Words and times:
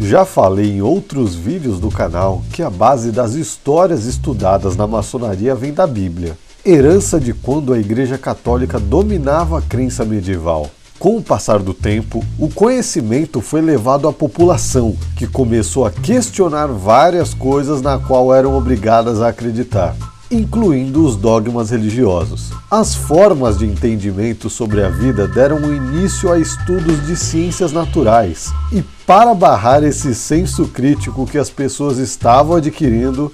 Já 0.00 0.26
falei 0.26 0.76
em 0.76 0.82
outros 0.82 1.34
vídeos 1.34 1.80
do 1.80 1.90
canal 1.90 2.42
que 2.52 2.62
a 2.62 2.68
base 2.68 3.10
das 3.10 3.32
histórias 3.32 4.04
estudadas 4.04 4.76
na 4.76 4.86
maçonaria 4.86 5.54
vem 5.54 5.72
da 5.72 5.86
Bíblia, 5.86 6.36
herança 6.64 7.18
de 7.18 7.32
quando 7.32 7.72
a 7.72 7.78
Igreja 7.78 8.18
Católica 8.18 8.78
dominava 8.78 9.58
a 9.58 9.62
crença 9.62 10.04
medieval. 10.04 10.68
Com 10.98 11.16
o 11.16 11.22
passar 11.22 11.60
do 11.60 11.72
tempo, 11.72 12.22
o 12.38 12.48
conhecimento 12.48 13.40
foi 13.40 13.62
levado 13.62 14.06
à 14.06 14.12
população, 14.12 14.94
que 15.16 15.26
começou 15.26 15.86
a 15.86 15.90
questionar 15.90 16.66
várias 16.66 17.32
coisas 17.32 17.80
na 17.80 17.98
qual 17.98 18.34
eram 18.34 18.56
obrigadas 18.56 19.22
a 19.22 19.28
acreditar, 19.28 19.96
incluindo 20.30 21.06
os 21.06 21.16
dogmas 21.16 21.70
religiosos. 21.70 22.50
As 22.70 22.94
formas 22.94 23.58
de 23.58 23.66
entendimento 23.66 24.50
sobre 24.50 24.82
a 24.82 24.88
vida 24.88 25.26
deram 25.26 25.72
início 25.72 26.30
a 26.32 26.38
estudos 26.38 27.06
de 27.06 27.16
ciências 27.16 27.72
naturais, 27.72 28.52
e 28.72 28.82
para 29.06 29.34
barrar 29.34 29.84
esse 29.84 30.14
senso 30.14 30.66
crítico 30.66 31.26
que 31.26 31.38
as 31.38 31.48
pessoas 31.48 31.98
estavam 31.98 32.56
adquirindo, 32.56 33.32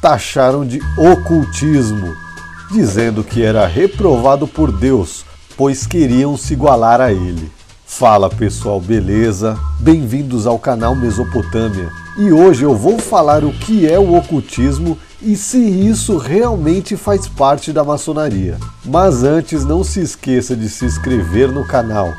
taxaram 0.00 0.66
de 0.66 0.80
ocultismo, 0.98 2.14
dizendo 2.70 3.24
que 3.24 3.42
era 3.42 3.66
reprovado 3.66 4.46
por 4.46 4.70
Deus 4.70 5.24
pois 5.56 5.86
queriam 5.86 6.36
se 6.36 6.52
igualar 6.52 7.00
a 7.00 7.12
ele. 7.12 7.50
Fala 7.86 8.28
pessoal, 8.28 8.80
beleza? 8.80 9.56
Bem-vindos 9.80 10.46
ao 10.46 10.58
canal 10.58 10.94
Mesopotâmia. 10.94 11.90
E 12.18 12.30
hoje 12.30 12.64
eu 12.64 12.74
vou 12.74 12.98
falar 12.98 13.44
o 13.44 13.52
que 13.52 13.90
é 13.90 13.98
o 13.98 14.14
ocultismo 14.14 14.98
e 15.22 15.34
se 15.34 15.58
isso 15.58 16.18
realmente 16.18 16.96
faz 16.96 17.26
parte 17.26 17.72
da 17.72 17.82
maçonaria. 17.82 18.58
Mas 18.84 19.22
antes, 19.22 19.64
não 19.64 19.82
se 19.82 20.00
esqueça 20.00 20.54
de 20.54 20.68
se 20.68 20.84
inscrever 20.84 21.50
no 21.50 21.66
canal, 21.66 22.12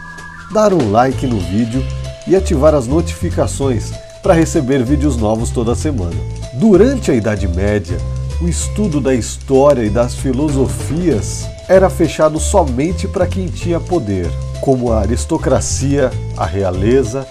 dar 0.52 0.74
um 0.74 0.92
like 0.92 1.28
no 1.28 1.40
vídeo 1.40 1.84
e 2.28 2.36
ativar 2.36 2.76
as 2.76 2.88
notificações 2.88 3.92
para 4.22 4.34
receber 4.34 4.84
vídeos 4.84 5.16
novos 5.16 5.50
toda 5.50 5.76
semana. 5.76 6.16
Durante 6.54 7.12
a 7.12 7.16
Idade 7.16 7.48
Média, 7.48 7.98
o 8.42 8.48
estudo 8.48 9.00
da 9.00 9.14
história 9.14 9.84
e 9.84 9.90
das 9.90 10.14
filosofias 10.14 11.48
era 11.68 11.90
fechado 11.90 12.40
somente 12.40 13.08
para 13.08 13.26
quem 13.26 13.48
tinha 13.48 13.80
poder, 13.80 14.30
como 14.62 14.92
a 14.92 15.00
aristocracia, 15.00 16.12
a 16.36 16.46
realeza 16.46 17.28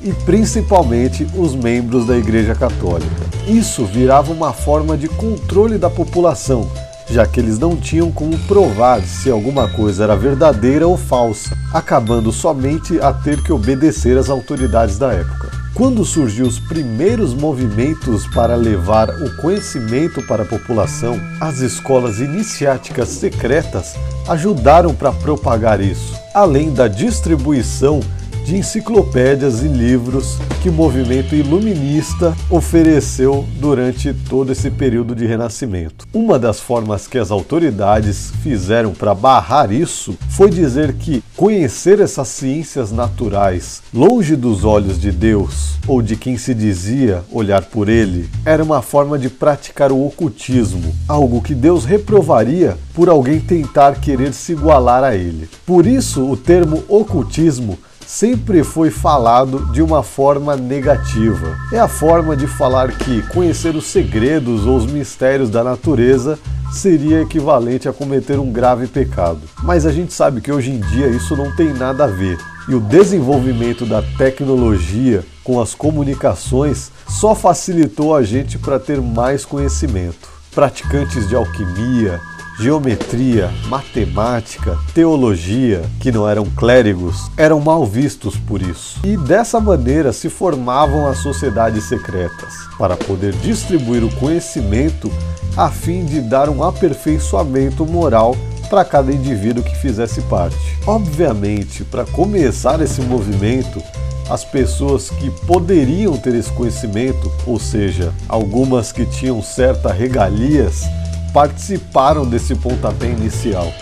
e 0.00 0.12
principalmente 0.12 1.26
os 1.36 1.54
membros 1.54 2.06
da 2.06 2.16
Igreja 2.16 2.54
Católica. 2.54 3.26
Isso 3.46 3.84
virava 3.84 4.32
uma 4.32 4.52
forma 4.52 4.96
de 4.96 5.08
controle 5.08 5.78
da 5.78 5.90
população, 5.90 6.68
já 7.10 7.26
que 7.26 7.40
eles 7.40 7.58
não 7.58 7.76
tinham 7.76 8.10
como 8.10 8.38
provar 8.40 9.02
se 9.02 9.30
alguma 9.30 9.68
coisa 9.68 10.04
era 10.04 10.16
verdadeira 10.16 10.86
ou 10.86 10.96
falsa, 10.96 11.56
acabando 11.72 12.30
somente 12.32 13.00
a 13.00 13.12
ter 13.12 13.42
que 13.42 13.52
obedecer 13.52 14.16
às 14.18 14.28
autoridades 14.28 14.98
da 14.98 15.12
época. 15.12 15.50
Quando 15.74 16.04
surgiu 16.04 16.46
os 16.46 16.58
primeiros 16.58 17.34
movimentos 17.34 18.26
para 18.26 18.56
levar 18.56 19.10
o 19.10 19.36
conhecimento 19.36 20.20
para 20.26 20.42
a 20.42 20.46
população, 20.46 21.20
as 21.40 21.60
escolas 21.60 22.18
iniciáticas 22.18 23.08
secretas 23.08 23.94
ajudaram 24.28 24.92
para 24.92 25.12
propagar 25.12 25.80
isso, 25.80 26.14
além 26.34 26.72
da 26.72 26.88
distribuição 26.88 28.00
de 28.48 28.56
enciclopédias 28.56 29.62
e 29.62 29.68
livros 29.68 30.38
que 30.62 30.70
o 30.70 30.72
movimento 30.72 31.34
iluminista 31.34 32.34
ofereceu 32.48 33.46
durante 33.60 34.14
todo 34.14 34.50
esse 34.50 34.70
período 34.70 35.14
de 35.14 35.26
renascimento. 35.26 36.08
Uma 36.14 36.38
das 36.38 36.58
formas 36.58 37.06
que 37.06 37.18
as 37.18 37.30
autoridades 37.30 38.32
fizeram 38.42 38.94
para 38.94 39.14
barrar 39.14 39.70
isso 39.70 40.16
foi 40.30 40.48
dizer 40.48 40.94
que 40.94 41.22
conhecer 41.36 42.00
essas 42.00 42.28
ciências 42.28 42.90
naturais 42.90 43.82
longe 43.92 44.34
dos 44.34 44.64
olhos 44.64 44.98
de 44.98 45.12
Deus 45.12 45.74
ou 45.86 46.00
de 46.00 46.16
quem 46.16 46.38
se 46.38 46.54
dizia 46.54 47.22
olhar 47.30 47.66
por 47.66 47.86
ele 47.86 48.30
era 48.46 48.64
uma 48.64 48.80
forma 48.80 49.18
de 49.18 49.28
praticar 49.28 49.92
o 49.92 50.06
ocultismo, 50.06 50.94
algo 51.06 51.42
que 51.42 51.54
Deus 51.54 51.84
reprovaria 51.84 52.78
por 52.94 53.10
alguém 53.10 53.40
tentar 53.40 54.00
querer 54.00 54.32
se 54.32 54.52
igualar 54.52 55.04
a 55.04 55.14
ele. 55.14 55.50
Por 55.66 55.86
isso, 55.86 56.24
o 56.24 56.34
termo 56.34 56.82
ocultismo 56.88 57.78
sempre 58.08 58.64
foi 58.64 58.90
falado 58.90 59.70
de 59.70 59.82
uma 59.82 60.02
forma 60.02 60.56
negativa. 60.56 61.58
É 61.70 61.78
a 61.78 61.86
forma 61.86 62.34
de 62.34 62.46
falar 62.46 62.90
que 62.90 63.20
conhecer 63.28 63.76
os 63.76 63.84
segredos 63.84 64.64
ou 64.64 64.78
os 64.78 64.86
mistérios 64.86 65.50
da 65.50 65.62
natureza 65.62 66.38
seria 66.72 67.20
equivalente 67.20 67.86
a 67.86 67.92
cometer 67.92 68.38
um 68.38 68.50
grave 68.50 68.86
pecado. 68.86 69.40
Mas 69.62 69.84
a 69.84 69.92
gente 69.92 70.14
sabe 70.14 70.40
que 70.40 70.50
hoje 70.50 70.70
em 70.70 70.80
dia 70.80 71.08
isso 71.08 71.36
não 71.36 71.54
tem 71.54 71.74
nada 71.74 72.04
a 72.04 72.06
ver. 72.06 72.38
E 72.66 72.74
o 72.74 72.80
desenvolvimento 72.80 73.84
da 73.84 74.00
tecnologia 74.16 75.22
com 75.44 75.60
as 75.60 75.74
comunicações 75.74 76.90
só 77.06 77.34
facilitou 77.34 78.16
a 78.16 78.22
gente 78.22 78.58
para 78.58 78.78
ter 78.78 79.02
mais 79.02 79.44
conhecimento. 79.44 80.30
Praticantes 80.54 81.28
de 81.28 81.36
alquimia, 81.36 82.18
geometria, 82.58 83.50
matemática, 83.68 84.76
teologia, 84.92 85.82
que 86.00 86.10
não 86.10 86.28
eram 86.28 86.44
clérigos, 86.44 87.30
eram 87.36 87.60
mal 87.60 87.86
vistos 87.86 88.36
por 88.36 88.60
isso. 88.60 88.98
E 89.04 89.16
dessa 89.16 89.60
maneira 89.60 90.12
se 90.12 90.28
formavam 90.28 91.06
as 91.06 91.18
sociedades 91.18 91.84
secretas, 91.84 92.54
para 92.76 92.96
poder 92.96 93.32
distribuir 93.36 94.02
o 94.02 94.14
conhecimento 94.16 95.10
a 95.56 95.70
fim 95.70 96.04
de 96.04 96.20
dar 96.20 96.48
um 96.48 96.64
aperfeiçoamento 96.64 97.86
moral 97.86 98.36
para 98.68 98.84
cada 98.84 99.12
indivíduo 99.12 99.62
que 99.62 99.76
fizesse 99.76 100.20
parte. 100.22 100.56
Obviamente, 100.86 101.84
para 101.84 102.04
começar 102.04 102.80
esse 102.80 103.00
movimento, 103.00 103.82
as 104.28 104.44
pessoas 104.44 105.08
que 105.08 105.30
poderiam 105.46 106.16
ter 106.16 106.34
esse 106.34 106.52
conhecimento, 106.52 107.32
ou 107.46 107.58
seja, 107.58 108.12
algumas 108.28 108.92
que 108.92 109.06
tinham 109.06 109.42
certas 109.42 109.96
regalias, 109.96 110.84
participaram 111.32 112.26
desse 112.26 112.54
pontapé 112.54 113.06
inicial, 113.06 113.72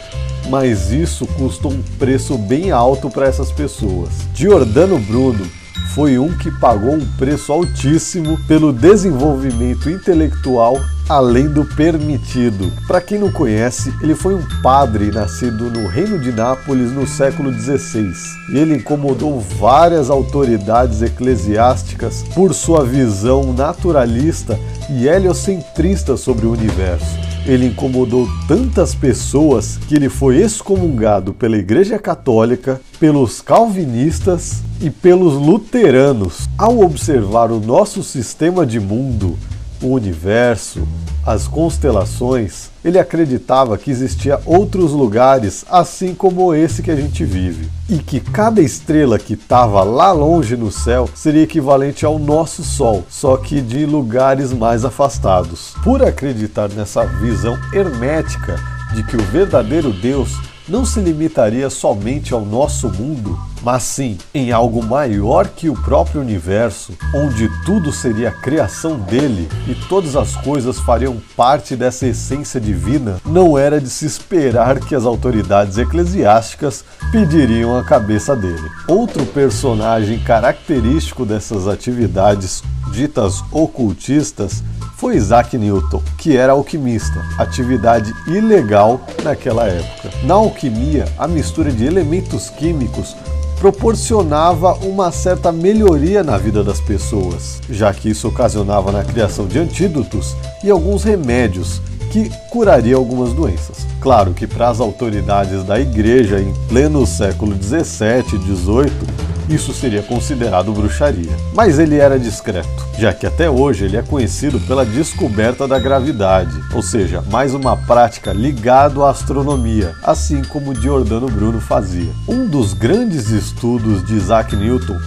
mas 0.48 0.90
isso 0.90 1.26
custou 1.26 1.72
um 1.72 1.82
preço 1.98 2.36
bem 2.36 2.70
alto 2.70 3.10
para 3.10 3.26
essas 3.26 3.50
pessoas. 3.52 4.10
Giordano 4.34 4.98
Bruno 4.98 5.46
foi 5.94 6.18
um 6.18 6.36
que 6.36 6.50
pagou 6.50 6.94
um 6.94 7.06
preço 7.16 7.52
altíssimo 7.52 8.38
pelo 8.46 8.72
desenvolvimento 8.72 9.88
intelectual 9.88 10.78
além 11.08 11.48
do 11.48 11.64
permitido. 11.64 12.70
Para 12.86 13.00
quem 13.00 13.18
não 13.18 13.30
conhece, 13.30 13.92
ele 14.02 14.14
foi 14.14 14.34
um 14.34 14.42
padre 14.62 15.10
nascido 15.10 15.70
no 15.70 15.86
Reino 15.86 16.18
de 16.18 16.32
Nápoles 16.32 16.92
no 16.92 17.06
século 17.06 17.52
XVI. 17.52 18.12
E 18.52 18.58
ele 18.58 18.76
incomodou 18.76 19.40
várias 19.40 20.10
autoridades 20.10 21.02
eclesiásticas 21.02 22.24
por 22.34 22.52
sua 22.54 22.84
visão 22.84 23.52
naturalista 23.52 24.58
e 24.90 25.06
heliocentrista 25.06 26.16
sobre 26.16 26.46
o 26.46 26.52
universo. 26.52 27.35
Ele 27.46 27.66
incomodou 27.66 28.28
tantas 28.48 28.92
pessoas 28.92 29.78
que 29.88 29.94
ele 29.94 30.08
foi 30.08 30.38
excomungado 30.38 31.32
pela 31.32 31.56
Igreja 31.56 31.96
Católica, 31.96 32.80
pelos 32.98 33.40
calvinistas 33.40 34.64
e 34.80 34.90
pelos 34.90 35.34
luteranos. 35.34 36.48
Ao 36.58 36.80
observar 36.80 37.52
o 37.52 37.60
nosso 37.60 38.02
sistema 38.02 38.66
de 38.66 38.80
mundo, 38.80 39.38
o 39.82 39.88
universo, 39.88 40.86
as 41.24 41.48
constelações, 41.48 42.70
ele 42.84 42.98
acreditava 42.98 43.76
que 43.76 43.90
existia 43.90 44.40
outros 44.46 44.92
lugares 44.92 45.64
assim 45.68 46.14
como 46.14 46.54
esse 46.54 46.82
que 46.82 46.90
a 46.90 46.96
gente 46.96 47.24
vive, 47.24 47.68
e 47.88 47.98
que 47.98 48.20
cada 48.20 48.60
estrela 48.60 49.18
que 49.18 49.34
estava 49.34 49.82
lá 49.82 50.12
longe 50.12 50.56
no 50.56 50.70
céu 50.70 51.08
seria 51.14 51.42
equivalente 51.42 52.04
ao 52.04 52.18
nosso 52.18 52.62
Sol, 52.62 53.04
só 53.08 53.36
que 53.36 53.60
de 53.60 53.84
lugares 53.86 54.52
mais 54.52 54.84
afastados. 54.84 55.74
Por 55.82 56.02
acreditar 56.02 56.68
nessa 56.68 57.04
visão 57.04 57.58
hermética 57.72 58.56
de 58.94 59.02
que 59.04 59.16
o 59.16 59.22
verdadeiro 59.22 59.92
Deus 59.92 60.36
não 60.68 60.84
se 60.84 61.00
limitaria 61.00 61.70
somente 61.70 62.34
ao 62.34 62.44
nosso 62.44 62.88
mundo, 62.88 63.38
mas 63.62 63.82
sim 63.82 64.16
em 64.34 64.52
algo 64.52 64.82
maior 64.84 65.48
que 65.48 65.68
o 65.68 65.74
próprio 65.74 66.20
universo, 66.20 66.92
onde 67.14 67.48
tudo 67.64 67.92
seria 67.92 68.28
a 68.28 68.32
criação 68.32 68.98
dele 68.98 69.48
e 69.66 69.74
todas 69.88 70.16
as 70.16 70.36
coisas 70.36 70.78
fariam 70.78 71.16
parte 71.36 71.76
dessa 71.76 72.06
essência 72.06 72.60
divina, 72.60 73.16
não 73.24 73.58
era 73.58 73.80
de 73.80 73.90
se 73.90 74.06
esperar 74.06 74.80
que 74.80 74.94
as 74.94 75.04
autoridades 75.04 75.78
eclesiásticas 75.78 76.84
pediriam 77.10 77.76
a 77.76 77.84
cabeça 77.84 78.36
dele. 78.36 78.70
Outro 78.88 79.24
personagem 79.26 80.18
característico 80.18 81.24
dessas 81.24 81.66
atividades 81.66 82.62
ditas 82.92 83.42
ocultistas 83.52 84.62
foi 84.96 85.16
Isaac 85.16 85.56
Newton, 85.58 86.02
que 86.16 86.36
era 86.36 86.52
alquimista, 86.52 87.22
atividade 87.38 88.14
ilegal 88.26 89.00
naquela 89.22 89.66
época. 89.66 90.10
Na 90.24 90.34
alquimia, 90.34 91.04
a 91.18 91.28
mistura 91.28 91.70
de 91.70 91.84
elementos 91.84 92.48
químicos 92.48 93.14
proporcionava 93.58 94.74
uma 94.86 95.10
certa 95.10 95.50
melhoria 95.50 96.22
na 96.22 96.36
vida 96.36 96.62
das 96.62 96.80
pessoas, 96.80 97.60
já 97.68 97.92
que 97.92 98.10
isso 98.10 98.28
ocasionava 98.28 98.92
na 98.92 99.04
criação 99.04 99.46
de 99.46 99.58
antídotos 99.58 100.34
e 100.62 100.70
alguns 100.70 101.04
remédios 101.04 101.80
que 102.10 102.30
curaria 102.50 102.96
algumas 102.96 103.32
doenças. 103.32 103.86
Claro 104.00 104.32
que 104.32 104.46
para 104.46 104.68
as 104.68 104.80
autoridades 104.80 105.64
da 105.64 105.78
igreja 105.78 106.40
em 106.40 106.54
pleno 106.68 107.06
século 107.06 107.54
17 107.54 108.36
e 108.36 108.38
18 108.38 109.25
isso 109.48 109.72
seria 109.72 110.02
considerado 110.02 110.72
bruxaria. 110.72 111.30
Mas 111.54 111.78
ele 111.78 111.96
era 111.96 112.18
discreto, 112.18 112.68
já 112.98 113.12
que 113.12 113.26
até 113.26 113.48
hoje 113.48 113.84
ele 113.84 113.96
é 113.96 114.02
conhecido 114.02 114.58
pela 114.60 114.84
descoberta 114.84 115.66
da 115.68 115.78
gravidade, 115.78 116.56
ou 116.74 116.82
seja, 116.82 117.22
mais 117.30 117.54
uma 117.54 117.76
prática 117.76 118.32
ligada 118.32 119.02
à 119.04 119.10
astronomia, 119.10 119.94
assim 120.02 120.42
como 120.44 120.74
Giordano 120.74 121.28
Bruno 121.28 121.60
fazia. 121.60 122.10
Um 122.28 122.46
dos 122.46 122.72
grandes 122.72 123.30
estudos 123.30 124.04
de 124.04 124.14
Isaac 124.14 124.54
Newton 124.56 124.98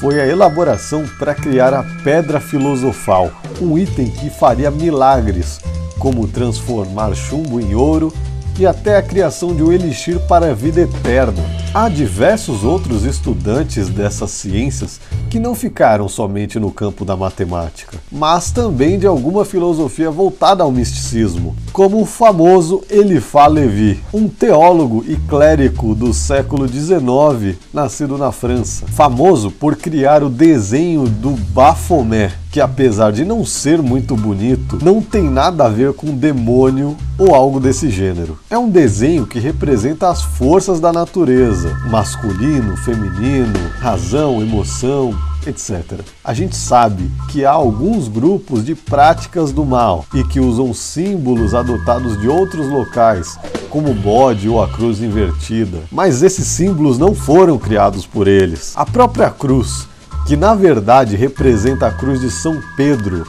foi 0.00 0.20
a 0.20 0.26
elaboração 0.26 1.04
para 1.18 1.34
criar 1.34 1.72
a 1.72 1.84
pedra 2.02 2.40
filosofal, 2.40 3.30
um 3.60 3.78
item 3.78 4.10
que 4.10 4.30
faria 4.30 4.70
milagres, 4.70 5.60
como 5.98 6.26
transformar 6.26 7.14
chumbo 7.14 7.60
em 7.60 7.74
ouro 7.74 8.12
e 8.58 8.66
até 8.66 8.96
a 8.96 9.02
criação 9.02 9.54
de 9.54 9.62
um 9.62 9.72
elixir 9.72 10.18
para 10.26 10.50
a 10.50 10.54
vida 10.54 10.80
eterna. 10.80 11.61
Há 11.74 11.88
diversos 11.88 12.64
outros 12.64 13.04
estudantes 13.04 13.88
dessas 13.88 14.30
ciências 14.30 15.00
que 15.30 15.40
não 15.40 15.54
ficaram 15.54 16.06
somente 16.06 16.60
no 16.60 16.70
campo 16.70 17.02
da 17.02 17.16
matemática, 17.16 17.96
mas 18.12 18.50
também 18.50 18.98
de 18.98 19.06
alguma 19.06 19.42
filosofia 19.42 20.10
voltada 20.10 20.62
ao 20.62 20.70
misticismo, 20.70 21.56
como 21.72 22.02
o 22.02 22.04
famoso 22.04 22.82
Eliphas 22.90 23.50
Levi, 23.50 23.98
um 24.12 24.28
teólogo 24.28 25.02
e 25.08 25.16
clérigo 25.16 25.94
do 25.94 26.12
século 26.12 26.68
XIX, 26.68 27.56
nascido 27.72 28.18
na 28.18 28.30
França, 28.30 28.84
famoso 28.88 29.50
por 29.50 29.74
criar 29.74 30.22
o 30.22 30.28
desenho 30.28 31.08
do 31.08 31.30
Baphomet, 31.30 32.34
que 32.52 32.60
apesar 32.60 33.12
de 33.12 33.24
não 33.24 33.46
ser 33.46 33.80
muito 33.80 34.14
bonito, 34.14 34.78
não 34.82 35.00
tem 35.00 35.22
nada 35.22 35.64
a 35.64 35.70
ver 35.70 35.94
com 35.94 36.14
demônio 36.14 36.94
ou 37.16 37.34
algo 37.34 37.58
desse 37.58 37.88
gênero. 37.88 38.38
É 38.50 38.58
um 38.58 38.68
desenho 38.68 39.26
que 39.26 39.38
representa 39.38 40.10
as 40.10 40.20
forças 40.20 40.78
da 40.78 40.92
natureza, 40.92 41.61
masculino, 41.88 42.76
feminino, 42.76 43.58
razão, 43.78 44.40
emoção, 44.40 45.16
etc. 45.46 46.00
A 46.24 46.32
gente 46.32 46.56
sabe 46.56 47.10
que 47.28 47.44
há 47.44 47.50
alguns 47.50 48.08
grupos 48.08 48.64
de 48.64 48.74
práticas 48.74 49.52
do 49.52 49.64
mal 49.64 50.04
e 50.14 50.24
que 50.24 50.40
usam 50.40 50.72
símbolos 50.72 51.54
adotados 51.54 52.20
de 52.20 52.28
outros 52.28 52.68
locais, 52.68 53.38
como 53.70 53.90
o 53.90 53.94
bode 53.94 54.48
ou 54.48 54.62
a 54.62 54.68
cruz 54.68 55.00
invertida, 55.00 55.78
mas 55.90 56.22
esses 56.22 56.46
símbolos 56.46 56.98
não 56.98 57.14
foram 57.14 57.58
criados 57.58 58.06
por 58.06 58.28
eles. 58.28 58.72
A 58.76 58.84
própria 58.84 59.30
cruz 59.30 59.88
que 60.26 60.36
na 60.36 60.54
verdade 60.54 61.16
representa 61.16 61.86
a 61.86 61.90
cruz 61.90 62.20
de 62.20 62.30
São 62.30 62.60
Pedro, 62.76 63.26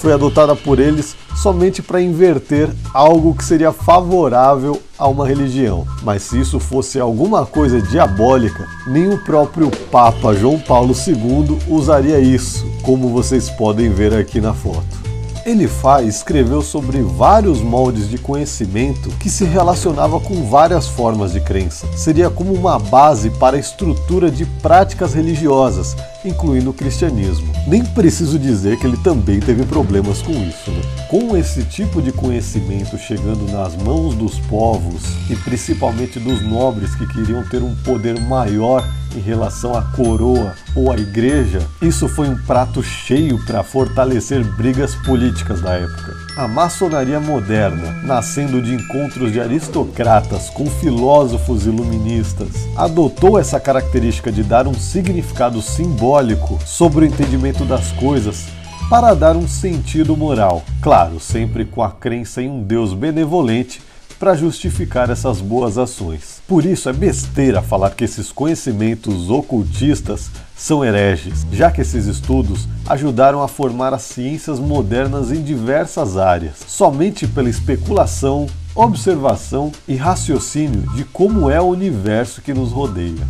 foi 0.00 0.12
adotada 0.12 0.56
por 0.56 0.80
eles 0.80 1.14
somente 1.36 1.82
para 1.82 2.00
inverter 2.00 2.70
algo 2.92 3.34
que 3.34 3.44
seria 3.44 3.70
favorável 3.70 4.80
a 4.98 5.06
uma 5.06 5.26
religião. 5.26 5.86
Mas 6.02 6.22
se 6.22 6.40
isso 6.40 6.58
fosse 6.58 6.98
alguma 6.98 7.44
coisa 7.44 7.80
diabólica, 7.80 8.66
nem 8.86 9.08
o 9.08 9.18
próprio 9.18 9.70
Papa 9.90 10.34
João 10.34 10.58
Paulo 10.58 10.94
II 10.94 11.58
usaria 11.68 12.18
isso, 12.18 12.66
como 12.82 13.08
vocês 13.10 13.50
podem 13.50 13.90
ver 13.90 14.14
aqui 14.14 14.40
na 14.40 14.54
foto. 14.54 15.00
Elifaz 15.46 16.06
escreveu 16.06 16.60
sobre 16.60 17.00
vários 17.00 17.60
moldes 17.60 18.08
de 18.08 18.18
conhecimento 18.18 19.08
que 19.18 19.30
se 19.30 19.44
relacionava 19.44 20.20
com 20.20 20.48
várias 20.48 20.86
formas 20.86 21.32
de 21.32 21.40
crença. 21.40 21.86
Seria 21.96 22.28
como 22.28 22.52
uma 22.52 22.78
base 22.78 23.30
para 23.30 23.56
a 23.56 23.60
estrutura 23.60 24.30
de 24.30 24.44
práticas 24.44 25.14
religiosas, 25.14 25.96
incluindo 26.24 26.70
o 26.70 26.74
cristianismo. 26.74 27.52
Nem 27.66 27.84
preciso 27.84 28.38
dizer 28.38 28.78
que 28.78 28.86
ele 28.86 28.96
também 28.98 29.40
teve 29.40 29.64
problemas 29.64 30.22
com 30.22 30.32
isso. 30.32 30.70
Né? 30.70 30.82
Com 31.08 31.36
esse 31.36 31.64
tipo 31.64 32.00
de 32.02 32.12
conhecimento 32.12 32.98
chegando 32.98 33.50
nas 33.50 33.76
mãos 33.76 34.14
dos 34.14 34.38
povos 34.40 35.02
e 35.28 35.36
principalmente 35.36 36.18
dos 36.18 36.42
nobres 36.42 36.94
que 36.94 37.06
queriam 37.06 37.42
ter 37.44 37.62
um 37.62 37.74
poder 37.76 38.20
maior 38.20 38.86
em 39.16 39.20
relação 39.20 39.74
à 39.74 39.82
coroa 39.82 40.54
ou 40.74 40.92
à 40.92 40.96
igreja, 40.96 41.60
isso 41.82 42.08
foi 42.08 42.28
um 42.28 42.36
prato 42.36 42.82
cheio 42.82 43.38
para 43.44 43.62
fortalecer 43.62 44.44
brigas 44.56 44.94
políticas 44.94 45.60
da 45.60 45.74
época. 45.74 46.29
A 46.36 46.46
maçonaria 46.46 47.18
moderna, 47.18 48.00
nascendo 48.04 48.62
de 48.62 48.72
encontros 48.72 49.32
de 49.32 49.40
aristocratas 49.40 50.48
com 50.48 50.64
filósofos 50.66 51.66
iluministas, 51.66 52.68
adotou 52.76 53.38
essa 53.38 53.58
característica 53.58 54.30
de 54.30 54.42
dar 54.42 54.68
um 54.68 54.74
significado 54.74 55.60
simbólico 55.60 56.58
sobre 56.64 57.04
o 57.04 57.08
entendimento 57.08 57.64
das 57.64 57.90
coisas 57.92 58.46
para 58.88 59.12
dar 59.12 59.36
um 59.36 59.46
sentido 59.46 60.16
moral, 60.16 60.62
claro, 60.80 61.20
sempre 61.20 61.64
com 61.64 61.82
a 61.82 61.90
crença 61.90 62.40
em 62.40 62.48
um 62.48 62.62
Deus 62.62 62.94
benevolente 62.94 63.82
para 64.20 64.34
justificar 64.34 65.08
essas 65.08 65.40
boas 65.40 65.78
ações. 65.78 66.42
Por 66.46 66.66
isso 66.66 66.90
é 66.90 66.92
besteira 66.92 67.62
falar 67.62 67.88
que 67.92 68.04
esses 68.04 68.30
conhecimentos 68.30 69.30
ocultistas 69.30 70.30
são 70.54 70.84
hereges, 70.84 71.46
já 71.50 71.70
que 71.70 71.80
esses 71.80 72.04
estudos 72.04 72.68
ajudaram 72.86 73.42
a 73.42 73.48
formar 73.48 73.94
as 73.94 74.02
ciências 74.02 74.60
modernas 74.60 75.32
em 75.32 75.42
diversas 75.42 76.18
áreas, 76.18 76.56
somente 76.68 77.26
pela 77.26 77.48
especulação, 77.48 78.46
observação 78.74 79.72
e 79.88 79.96
raciocínio 79.96 80.82
de 80.94 81.02
como 81.04 81.48
é 81.48 81.58
o 81.58 81.68
universo 81.68 82.42
que 82.42 82.52
nos 82.52 82.72
rodeia. 82.72 83.26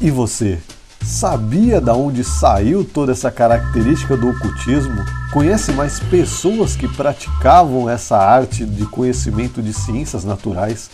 E 0.00 0.10
você? 0.10 0.58
Sabia 1.06 1.80
da 1.80 1.94
onde 1.94 2.24
saiu 2.24 2.84
toda 2.84 3.12
essa 3.12 3.30
característica 3.30 4.16
do 4.16 4.30
ocultismo? 4.30 5.04
Conhece 5.32 5.70
mais 5.72 6.00
pessoas 6.00 6.74
que 6.74 6.88
praticavam 6.88 7.88
essa 7.88 8.18
arte 8.18 8.66
de 8.66 8.84
conhecimento 8.86 9.62
de 9.62 9.72
ciências 9.72 10.24
naturais? 10.24 10.90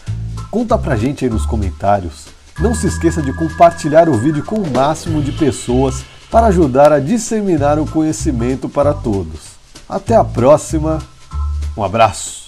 Conta 0.50 0.76
pra 0.76 0.96
gente 0.96 1.24
aí 1.24 1.30
nos 1.30 1.46
comentários. 1.46 2.26
Não 2.60 2.74
se 2.74 2.88
esqueça 2.88 3.22
de 3.22 3.32
compartilhar 3.32 4.06
o 4.06 4.18
vídeo 4.18 4.44
com 4.44 4.56
o 4.56 4.70
máximo 4.70 5.22
de 5.22 5.32
pessoas 5.32 6.04
para 6.30 6.48
ajudar 6.48 6.92
a 6.92 7.00
disseminar 7.00 7.78
o 7.78 7.86
conhecimento 7.86 8.68
para 8.68 8.92
todos. 8.92 9.52
Até 9.88 10.14
a 10.14 10.22
próxima, 10.22 10.98
um 11.74 11.82
abraço! 11.82 12.41